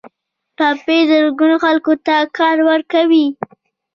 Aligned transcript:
ټاپي 0.57 0.99
زرګونه 1.09 1.55
خلکو 1.63 1.93
ته 2.05 2.15
کار 2.37 2.57
ورکوي 2.69 3.25